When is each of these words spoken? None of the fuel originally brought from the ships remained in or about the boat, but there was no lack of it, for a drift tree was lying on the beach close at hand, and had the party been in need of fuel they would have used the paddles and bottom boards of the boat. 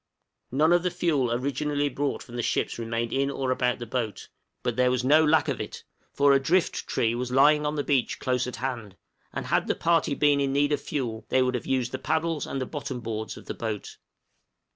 None 0.51 0.73
of 0.73 0.81
the 0.81 0.89
fuel 0.89 1.31
originally 1.31 1.87
brought 1.87 2.23
from 2.23 2.35
the 2.35 2.41
ships 2.41 2.79
remained 2.79 3.13
in 3.13 3.29
or 3.29 3.51
about 3.51 3.77
the 3.77 3.85
boat, 3.85 4.29
but 4.63 4.75
there 4.75 4.89
was 4.89 5.03
no 5.03 5.23
lack 5.23 5.47
of 5.47 5.61
it, 5.61 5.83
for 6.11 6.33
a 6.33 6.39
drift 6.39 6.87
tree 6.87 7.13
was 7.13 7.29
lying 7.29 7.67
on 7.67 7.75
the 7.75 7.83
beach 7.83 8.17
close 8.17 8.47
at 8.47 8.55
hand, 8.55 8.95
and 9.31 9.45
had 9.45 9.67
the 9.67 9.75
party 9.75 10.15
been 10.15 10.41
in 10.41 10.53
need 10.53 10.71
of 10.71 10.81
fuel 10.81 11.27
they 11.29 11.43
would 11.43 11.53
have 11.53 11.67
used 11.67 11.91
the 11.91 11.99
paddles 11.99 12.47
and 12.47 12.71
bottom 12.71 12.99
boards 12.99 13.37
of 13.37 13.45
the 13.45 13.53
boat. 13.53 13.97